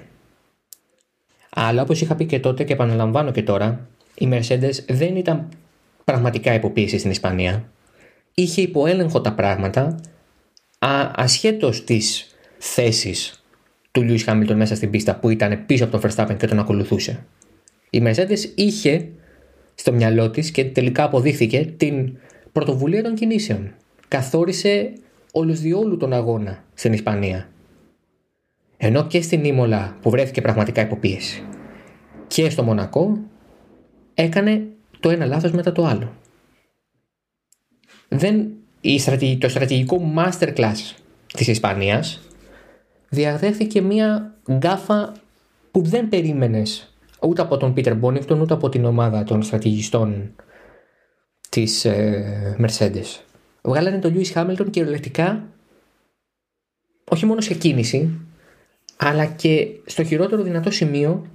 [1.49, 5.49] Αλλά όπως είχα πει και τότε και επαναλαμβάνω και τώρα, η Mercedes δεν ήταν
[6.03, 7.71] πραγματικά υποπίεση στην Ισπανία.
[8.33, 9.99] Είχε υποέλεγχο τα πράγματα
[10.79, 13.43] α, ασχέτως της θέσης
[13.91, 17.25] του Lewis Hamilton μέσα στην πίστα που ήταν πίσω από τον Verstappen και τον ακολουθούσε.
[17.89, 19.09] Η Mercedes είχε
[19.81, 22.17] στο μυαλό της και τελικά αποδείχθηκε την
[22.51, 23.73] πρωτοβουλία των κινήσεων.
[24.07, 24.93] Καθόρισε
[25.31, 27.49] όλους διόλου τον αγώνα στην Ισπανία.
[28.77, 31.43] Ενώ και στην Ήμολα που βρέθηκε πραγματικά υποπίεση
[32.27, 33.17] και στο Μονακό
[34.13, 34.67] έκανε
[34.99, 36.13] το ένα λάθος μετά το άλλο.
[38.07, 40.95] Δεν, η το στρατηγικό masterclass
[41.33, 42.21] της Ισπανίας
[43.09, 45.13] διαδέχθηκε μία γκάφα
[45.71, 46.90] που δεν περίμενες
[47.21, 50.35] ούτε από τον Πίτερ Μπόνικτον ούτε από την ομάδα των στρατηγιστών
[51.49, 53.19] της ε, Mercedes.
[53.63, 55.47] Βγάλανε τον Lewis Hamilton κυριολεκτικά
[57.09, 58.19] όχι μόνο σε κίνηση
[58.97, 61.25] αλλά και στο χειρότερο δυνατό σημείο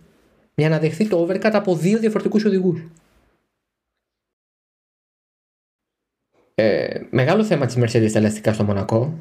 [0.55, 2.81] για να δεχθεί το overcut από δύο διαφορετικούς οδηγούς.
[6.55, 9.19] Ε, μεγάλο θέμα της Mercedes τα ελαστικά στο Μονακό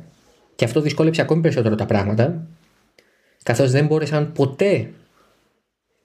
[0.56, 2.48] και αυτό δυσκόλεψε ακόμη περισσότερο τα πράγματα
[3.44, 4.94] καθώς δεν μπόρεσαν ποτέ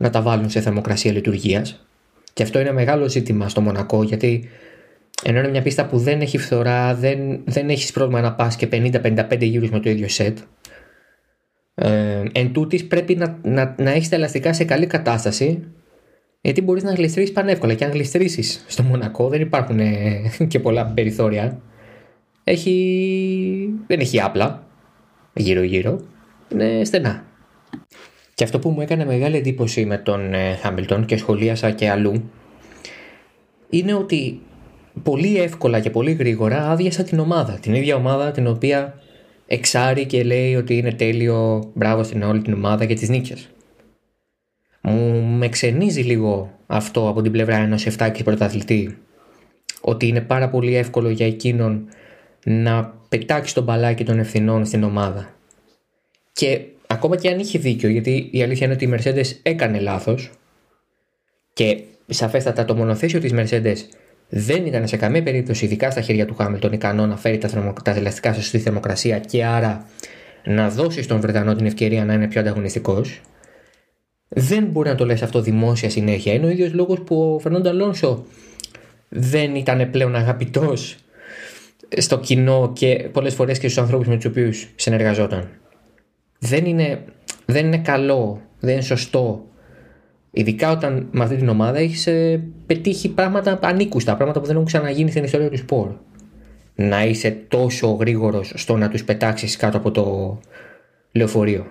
[0.00, 1.86] να τα βάλουν σε θερμοκρασία λειτουργίας.
[2.32, 4.48] Και αυτό είναι μεγάλο ζήτημα στο Μονακό γιατί
[5.24, 8.68] ενώ είναι μια πίστα που δεν έχει φθορά, δεν, δεν έχεις πρόβλημα να πας και
[8.70, 10.38] 50-55 γύρους με το ίδιο σετ
[11.74, 15.64] ε, εν τούτης πρέπει να, να, να έχεις τα ελαστικά σε καλή κατάσταση
[16.40, 17.74] γιατί μπορείς να γλιστρήσεις πανεύκολα.
[17.74, 21.60] Και αν γλιστρήσεις στο Μονακό δεν υπάρχουν ε, και πολλά περιθώρια
[22.44, 24.66] έχει, δεν έχει άπλα
[25.32, 26.00] γύρω γύρω
[26.52, 27.29] είναι στενά
[28.40, 32.30] και αυτό που μου έκανε μεγάλη εντύπωση με τον Χάμπιλτον και σχολίασα και αλλού
[33.70, 34.40] είναι ότι
[35.02, 37.58] πολύ εύκολα και πολύ γρήγορα άδειασα την ομάδα.
[37.62, 39.00] Την ίδια ομάδα την οποία
[39.46, 43.48] εξάρει και λέει ότι είναι τέλειο, μπράβο στην όλη την ομάδα για τις νίκες.
[44.80, 48.98] Μου με ξενίζει λίγο αυτό από την πλευρά ενός εφτάκης πρωταθλητή
[49.80, 51.88] ότι είναι πάρα πολύ εύκολο για εκείνον
[52.44, 55.34] να πετάξει τον μπαλάκι των ευθυνών στην ομάδα.
[56.32, 60.30] Και ακόμα και αν είχε δίκιο, γιατί η αλήθεια είναι ότι η Mercedes έκανε λάθος
[61.52, 63.76] και σαφέστατα το μονοθέσιο της Mercedes
[64.28, 67.72] δεν ήταν σε καμία περίπτωση, ειδικά στα χέρια του Χάμιλτον, ικανό να φέρει τα, θερμο,
[67.84, 69.86] τα ελαστικά στη θερμοκρασία και άρα
[70.44, 73.20] να δώσει στον Βρετανό την ευκαιρία να είναι πιο ανταγωνιστικός.
[74.28, 76.32] Δεν μπορεί να το λες αυτό δημόσια συνέχεια.
[76.32, 78.24] Είναι ο ίδιος λόγος που ο Φερνόντο Αλόνσο
[79.08, 80.96] δεν ήταν πλέον αγαπητός
[81.96, 85.59] στο κοινό και πολλές φορές και στους ανθρώπους με τους οποίους συνεργαζόταν.
[86.42, 87.04] Δεν είναι,
[87.46, 89.50] δεν είναι καλό, δεν είναι σωστό
[90.30, 94.66] Ειδικά όταν με αυτή την ομάδα έχεις ε, πετύχει πράγματα ανήκουστα, πράγματα που δεν έχουν
[94.66, 95.88] ξαναγίνει στην ιστορία του σπορ.
[96.74, 100.38] Να είσαι τόσο γρήγορος στο να τους πετάξεις κάτω από το
[101.12, 101.66] λεωφορείο.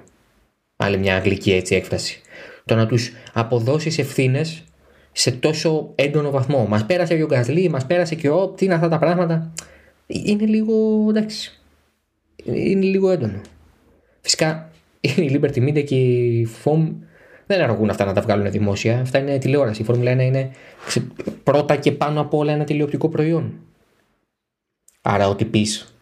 [0.76, 2.22] Άλλη μια αγγλική έτσι έκφραση.
[2.66, 4.64] Το να τους αποδώσεις ευθύνες
[5.12, 6.66] σε τόσο έντονο βαθμό.
[6.66, 9.54] Μας πέρασε και ο Γκασλή, μας πέρασε και ο τι είναι αυτά τα πράγματα.
[10.08, 11.60] Είναι λίγο εντάξει.
[12.44, 13.42] Είναι λίγο έντονο.
[14.30, 16.92] Φυσικά η Liberty Media και η FOM
[17.46, 19.00] δεν αργούν αυτά να τα βγάλουν δημόσια.
[19.00, 19.82] Αυτά είναι τηλεόραση.
[19.82, 20.52] Η Φόρμουλα 1 είναι
[21.44, 23.54] πρώτα και πάνω απ' όλα ένα τηλεοπτικό προϊόν.
[25.02, 25.96] Άρα, ό,τι πεις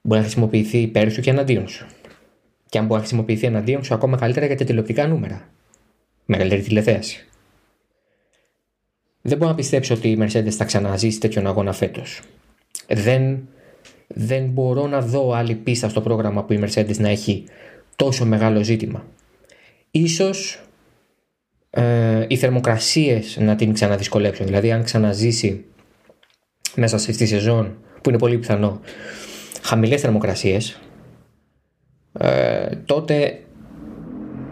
[0.00, 1.86] μπορεί να χρησιμοποιηθεί υπέρ σου και εναντίον σου.
[2.68, 5.48] Και αν μπορεί να χρησιμοποιηθεί εναντίον σου, ακόμα καλύτερα για τα τηλεοπτικά νούμερα.
[6.24, 7.26] Μεγαλύτερη τηλεθέαση.
[9.22, 12.20] δεν μπορώ να πιστέψω ότι η Mercedes θα ξαναζήσει τέτοιον αγώνα φέτος.
[12.88, 13.48] Δεν,
[14.08, 17.44] δεν μπορώ να δω άλλη πίστα στο πρόγραμμα που η Mercedes να έχει
[17.96, 19.06] τόσο μεγάλο ζήτημα.
[19.90, 20.62] Ίσως
[21.70, 24.46] ε, οι θερμοκρασίες να την ξαναδυσκολέψουν.
[24.46, 25.64] Δηλαδή αν ξαναζήσει
[26.74, 28.80] μέσα στη σεζόν που είναι πολύ πιθανό
[29.62, 30.80] χαμηλές θερμοκρασίες
[32.12, 33.40] ε, τότε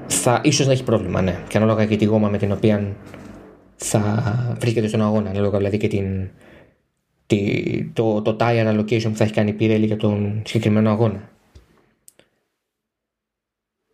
[0.06, 1.38] θα ίσως να έχει πρόβλημα, ναι.
[1.48, 2.96] Και ανάλογα και τη γόμα με την οποία
[3.76, 6.30] θα βρίσκεται στον αγώνα, ανάλογα δηλαδή και την,
[7.92, 11.30] το, το tire allocation που θα έχει κάνει η Pirelli για τον συγκεκριμένο αγώνα.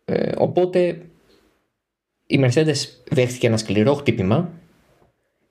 [0.05, 1.01] Ε, οπότε
[2.27, 2.75] η Mercedes
[3.09, 4.51] δέχτηκε ένα σκληρό χτύπημα,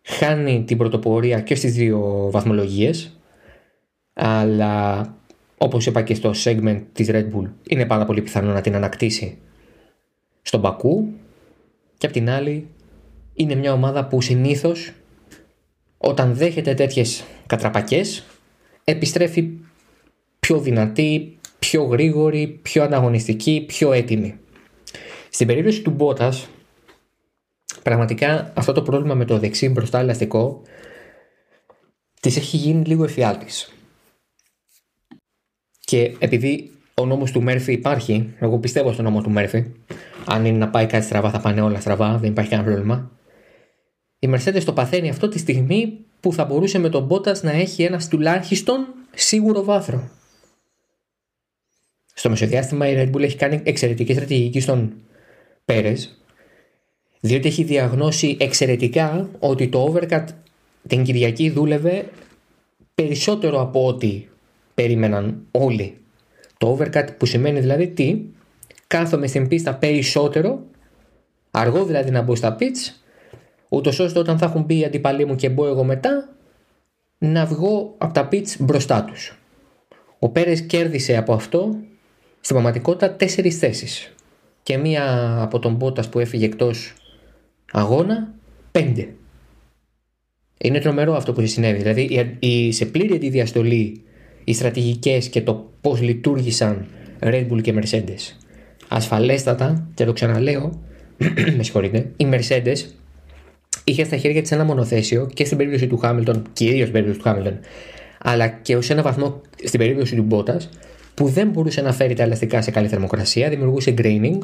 [0.03, 3.21] χάνει την πρωτοπορία και στις δύο βαθμολογίες,
[4.13, 5.07] αλλά
[5.59, 9.39] όπως είπα και στο segment της Red Bull είναι πάρα πολύ πιθανό να την ανακτήσει
[10.43, 11.09] στον Μπακού
[11.99, 12.67] και απ' την άλλη
[13.35, 14.93] είναι μια ομάδα που συνήθως
[15.99, 18.25] όταν δέχεται τέτοιες κατραπακές
[18.85, 19.51] επιστρέφει
[20.41, 24.39] πιο δυνατή, πιο γρήγορη, πιο ανταγωνιστική, πιο έτοιμη.
[25.31, 26.49] Στην περίπτωση του Μπότας
[27.83, 30.63] πραγματικά αυτό το πρόβλημα με το δεξί μπροστά ελαστικό
[32.21, 33.73] της έχει γίνει λίγο εφιάλτης.
[35.79, 39.65] Και επειδή ο νόμος του Μέρφυ υπάρχει, εγώ πιστεύω στον νόμο του Μέρφυ,
[40.25, 43.11] αν είναι να πάει κάτι στραβά θα πάνε όλα στραβά, δεν υπάρχει κανένα πρόβλημα.
[44.19, 47.83] Η Mercedes το παθαίνει αυτό τη στιγμή που θα μπορούσε με τον Bottas να έχει
[47.83, 50.11] ένα τουλάχιστον σίγουρο βάθρο.
[52.15, 54.93] Στο μεσοδιάστημα η Red Bull έχει κάνει εξαιρετική στρατηγική στον
[55.65, 56.17] Πέρες
[57.21, 60.25] διότι έχει διαγνώσει εξαιρετικά ότι το overcut
[60.87, 62.11] την Κυριακή δούλευε
[62.95, 64.27] περισσότερο από ό,τι
[64.75, 65.97] περίμεναν όλοι.
[66.59, 68.21] Το overcut που σημαίνει δηλαδή τι,
[68.87, 70.63] κάθομαι στην πίστα περισσότερο,
[71.51, 73.02] αργό δηλαδή να μπω στα pitch,
[73.73, 76.29] ούτως ώστε όταν θα έχουν μπει οι αντιπαλοί μου και μπω εγώ μετά,
[77.19, 79.39] να βγω από τα pitch μπροστά τους.
[80.19, 81.77] Ο Πέρες κέρδισε από αυτό
[82.41, 84.15] στην πραγματικότητα τέσσερις θέσεις.
[84.63, 86.95] Και μία από τον Μπότας που έφυγε εκτός
[87.73, 88.35] αγώνα,
[88.71, 89.09] πέντε.
[90.59, 91.79] Είναι τρομερό αυτό που συνέβη.
[91.79, 94.03] Δηλαδή, η, σε πλήρη αντιδιαστολή
[94.45, 96.87] οι στρατηγικές και το πώς λειτουργήσαν
[97.21, 98.37] Red Bull και Mercedes.
[98.89, 100.83] Ασφαλέστατα, και το ξαναλέω,
[101.57, 102.77] με συγχωρείτε, η Mercedes
[103.85, 107.25] είχε στα χέρια της ένα μονοθέσιο και στην περίπτωση του Hamilton, κυρίως στην περίπτωση του
[107.29, 107.59] Hamilton,
[108.19, 110.69] αλλά και ως ένα βαθμό στην περίπτωση του Bottas,
[111.15, 114.39] που δεν μπορούσε να φέρει τα ελαστικά σε καλή θερμοκρασία, δημιουργούσε graining,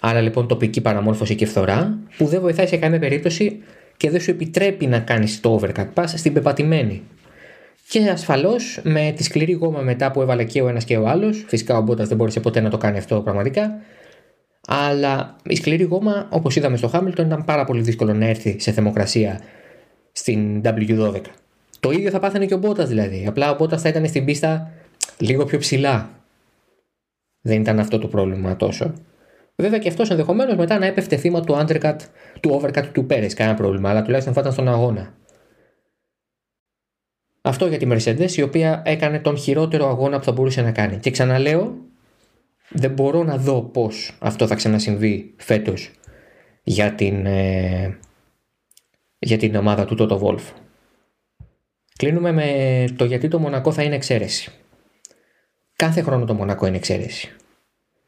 [0.00, 3.62] άρα λοιπόν τοπική παραμόρφωση και φθορά, που δεν βοηθάει σε καμία περίπτωση
[3.96, 7.02] και δεν σου επιτρέπει να κάνεις το overcut pass στην πεπατημένη.
[7.88, 11.44] Και ασφαλώς με τη σκληρή γόμα μετά που έβαλε και ο ένας και ο άλλος,
[11.48, 13.80] φυσικά ο Μπότας δεν μπόρεσε ποτέ να το κάνει αυτό πραγματικά,
[14.66, 18.72] αλλά η σκληρή γόμα, όπως είδαμε στο Χάμιλτον, ήταν πάρα πολύ δύσκολο να έρθει σε
[18.72, 19.40] θερμοκρασία
[20.12, 21.20] στην W12.
[21.80, 23.24] Το ίδιο θα πάθανε και ο Μπότας δηλαδή.
[23.26, 24.70] Απλά ο Μπότας θα ήταν στην πίστα
[25.18, 26.10] λίγο πιο ψηλά.
[27.40, 28.92] Δεν ήταν αυτό το πρόβλημα τόσο.
[29.56, 31.96] Βέβαια και αυτός ενδεχομένως μετά να έπεφτε θύμα του undercut,
[32.40, 33.34] του overcut του Πέρες.
[33.34, 35.14] Κανένα πρόβλημα, αλλά τουλάχιστον θα ήταν στον αγώνα.
[37.42, 40.96] Αυτό για τη Mercedes η οποία έκανε τον χειρότερο αγώνα που θα μπορούσε να κάνει.
[40.96, 41.74] Και ξαναλέω,
[42.68, 45.90] δεν μπορώ να δω πώς αυτό θα ξανασυμβεί φέτος
[46.62, 47.98] για την, ε,
[49.18, 50.52] για την ομάδα του Toto Wolf.
[51.96, 54.52] Κλείνουμε με το γιατί το Μονακό θα είναι εξαίρεση.
[55.76, 57.36] Κάθε χρόνο το Μονακό είναι εξαίρεση.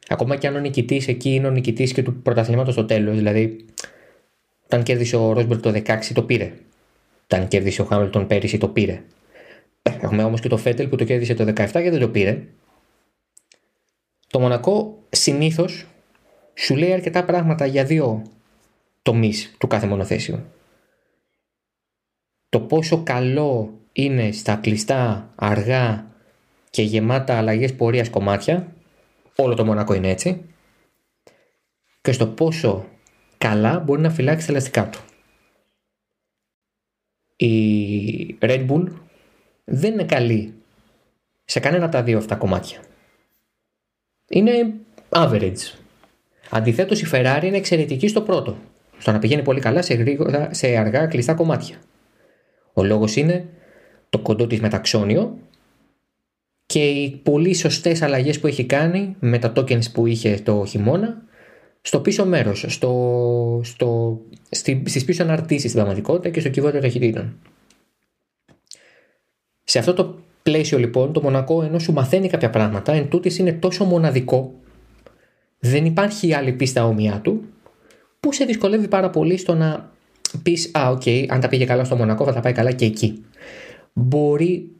[0.08, 3.64] Ακόμα και αν ο νικητής εκεί είναι ο νικητής και του πρωταθλήματος στο τέλος, δηλαδή
[4.64, 6.52] όταν κέρδισε ο Ρόσμπερτ το 16 το πήρε.
[7.24, 9.02] Όταν κέρδισε ο Χάμιλτον πέρυσι το πήρε.
[9.82, 12.42] Έχουμε όμως και το Φέτελ που το κέρδισε το 17 και δεν το πήρε.
[14.30, 15.86] Το Μονακό συνήθως
[16.54, 18.22] σου λέει αρκετά πράγματα για δύο
[19.02, 20.44] τομείς του κάθε μονοθέσιου.
[22.48, 26.06] Το πόσο καλό είναι στα κλειστά, αργά
[26.70, 28.72] και γεμάτα αλλαγές πορείας κομμάτια.
[29.36, 30.44] Όλο το Μονακό είναι έτσι.
[32.00, 32.86] Και στο πόσο
[33.38, 35.00] καλά μπορεί να φυλάξει τα ελαστικά του.
[37.36, 38.86] Η Red Bull
[39.64, 40.54] δεν είναι καλή
[41.44, 42.80] σε κανένα από τα δύο αυτά κομμάτια.
[44.28, 44.74] Είναι
[45.08, 45.78] average.
[46.50, 48.56] Αντιθέτως, η Ferrari είναι εξαιρετική στο πρώτο.
[48.98, 51.76] Στο να πηγαίνει πολύ καλά σε, γρήγορα, σε αργά κλειστά κομμάτια.
[52.72, 53.48] Ο λόγος είναι
[54.10, 55.38] το κοντό της μεταξώνιο
[56.66, 61.22] και οι πολύ σωστές αλλαγές που έχει κάνει με τα tokens που είχε το χειμώνα
[61.80, 67.38] στο πίσω μέρος, στο, στο, στις πίσω αναρτήσεις στην πραγματικότητα και στο κιβώτιο ταχυτήτων.
[69.64, 70.18] Σε αυτό το
[70.50, 74.54] πλαίσιο λοιπόν το Μονακό ενώ σου μαθαίνει κάποια πράγματα εν τούτοις είναι τόσο μοναδικό
[75.58, 77.44] δεν υπάρχει άλλη πίστα όμοιά του
[78.20, 79.90] που σε δυσκολεύει πάρα πολύ στο να
[80.42, 82.84] πεις, Α, OK, okay, αν τα πήγε καλά στο Μονακό, θα τα πάει καλά και
[82.84, 83.24] εκεί.
[83.92, 84.70] Μπορεί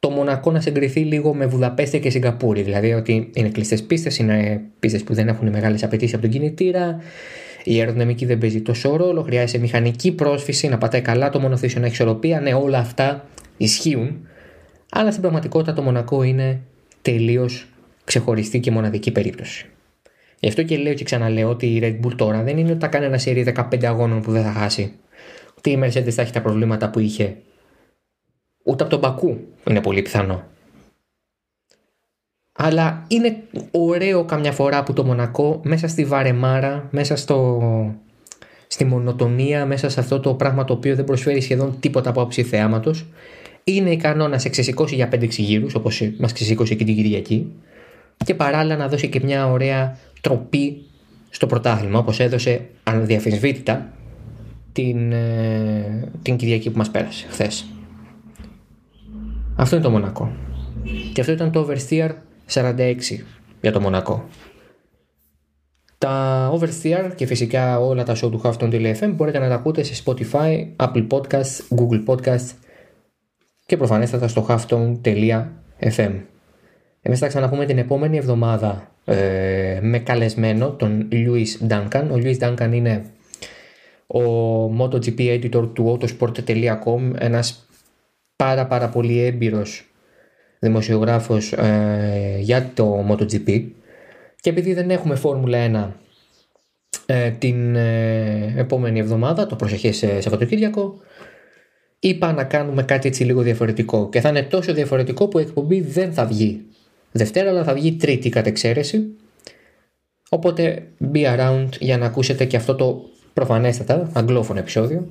[0.00, 2.62] το Μονακό να συγκριθεί λίγο με Βουδαπέστη και Σιγκαπούρη.
[2.62, 7.00] Δηλαδή ότι είναι κλειστές πίστες, είναι πίστες που δεν έχουν μεγάλες απαιτήσεις από τον κινητήρα.
[7.64, 9.22] Η αεροδυναμική δεν παίζει τόσο ρόλο.
[9.22, 12.40] Χρειάζεται μηχανική πρόσφυση, να πατάει καλά το μονοθήσιο, να έχει ισορροπία.
[12.40, 13.24] Ναι, όλα αυτά
[13.56, 14.26] ισχύουν.
[14.90, 16.60] Αλλά στην πραγματικότητα το Μονακό είναι
[17.02, 17.68] τελείως
[18.04, 19.68] ξεχωριστή και μοναδική περίπτωση.
[20.40, 22.88] Γι' αυτό και λέω και ξαναλέω ότι η Red Bull τώρα δεν είναι ότι θα
[22.88, 24.92] κάνει ένα σερί 15 αγώνων που δεν θα χάσει.
[25.58, 27.36] Ότι η Mercedes θα έχει τα προβλήματα που είχε.
[28.64, 30.44] Ούτε από τον Πακού είναι πολύ πιθανό.
[32.58, 33.36] Αλλά είναι
[33.70, 37.60] ωραίο καμιά φορά που το Μονακό μέσα στη βαρεμάρα, μέσα στο,
[38.66, 42.42] στη μονοτονία, μέσα σε αυτό το πράγμα το οποίο δεν προσφέρει σχεδόν τίποτα από άψη
[42.42, 43.06] θεάματος,
[43.68, 47.52] είναι ικανό να σε ξεσηκώσει για πέντε γύρου, όπως μας ξεσήκωσε και την Κυριακή,
[48.24, 50.82] και παράλληλα να δώσει και μια ωραία τροπή
[51.30, 53.92] στο πρωτάθλημα, όπως έδωσε αναδιαφεσβήτητα
[54.72, 57.66] την, ε, την Κυριακή που μας πέρασε χθες.
[59.56, 60.32] Αυτό είναι το Μονακό.
[61.12, 62.10] Και αυτό ήταν το Oversteer
[62.46, 63.24] 46
[63.60, 64.28] για το Μονακό.
[65.98, 70.66] Τα Oversteer και φυσικά όλα τα show του Halfton.fm μπορείτε να τα ακούτε σε Spotify,
[70.76, 72.50] Apple Podcasts, Google Podcasts
[73.66, 76.12] και προφανέστατα στο halfton.fm.
[77.02, 82.04] Εμείς θα ξαναπούμε την επόμενη εβδομάδα ε, με καλεσμένο τον Lewis Duncan.
[82.10, 83.04] Ο Lewis Duncan είναι
[84.06, 84.20] ο
[84.78, 87.66] MotoGP editor του autosport.com ένας
[88.36, 89.90] πάρα πάρα πολύ έμπειρος
[90.58, 93.64] δημοσιογράφος ε, για το MotoGP
[94.40, 95.92] και επειδή δεν έχουμε Φόρμουλα
[97.06, 101.00] 1 ε, την ε, επόμενη εβδομάδα, το προσεχές Σαββατοκύριακο,
[102.08, 105.80] είπα να κάνουμε κάτι έτσι λίγο διαφορετικό και θα είναι τόσο διαφορετικό που η εκπομπή
[105.80, 106.64] δεν θα βγει
[107.16, 109.16] Δευτέρα, αλλά θα βγει Τρίτη κατ' εξαίρεση.
[110.28, 115.06] Οπότε be around για να ακούσετε και αυτό το προφανέστατα αγγλόφωνο επεισόδιο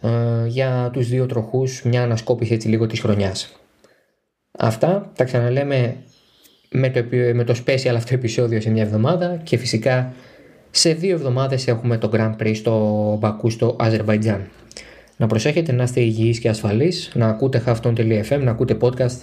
[0.00, 0.08] ε,
[0.46, 3.52] για τους δύο τροχούς μια ανασκόπηση έτσι λίγο της χρονιάς.
[4.50, 5.96] Αυτά τα ξαναλέμε
[6.70, 10.12] με το, με το special αυτό επεισόδιο σε μια εβδομάδα και φυσικά
[10.70, 14.48] σε δύο εβδομάδες έχουμε το Grand Prix στο Μπακού στο Αζερβαϊτζάν.
[15.16, 19.16] Να προσέχετε να είστε υγιείς και ασφαλείς, να ακούτε halfton.fm, να ακούτε podcast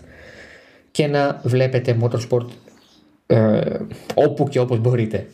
[0.91, 2.47] και να βλέπετε motorsport
[3.27, 3.61] ε,
[4.13, 5.27] όπου και όπως μπορείτε.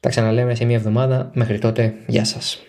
[0.00, 1.30] Τα ξαναλέμε σε μια εβδομάδα.
[1.34, 2.62] Μέχρι τότε, γεια σας.